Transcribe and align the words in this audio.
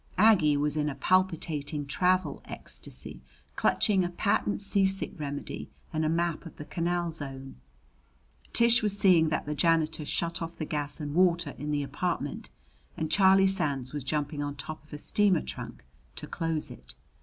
Aggie 0.17 0.57
was 0.57 0.75
in 0.75 0.89
a 0.89 0.95
palpitating 0.95 1.85
travel 1.85 2.41
ecstasy, 2.45 3.21
clutching 3.55 4.03
a 4.03 4.09
patent 4.09 4.59
seasick 4.59 5.13
remedy 5.19 5.69
and 5.93 6.03
a 6.03 6.09
map 6.09 6.43
of 6.47 6.55
the 6.55 6.65
Canal 6.65 7.11
Zone; 7.11 7.57
Tish 8.51 8.81
was 8.81 8.97
seeing 8.97 9.29
that 9.29 9.45
the 9.45 9.53
janitor 9.53 10.03
shut 10.03 10.41
off 10.41 10.57
the 10.57 10.65
gas 10.65 10.99
and 10.99 11.13
water 11.13 11.53
in 11.59 11.69
the 11.69 11.83
apartment; 11.83 12.49
and 12.97 13.11
Charlie 13.11 13.45
Sands 13.45 13.93
was 13.93 14.03
jumping 14.03 14.41
on 14.41 14.55
top 14.55 14.83
of 14.83 14.91
a 14.91 14.97
steamer 14.97 15.43
trunk 15.43 15.83
to 16.15 16.25
close 16.25 16.71
it. 16.71 16.95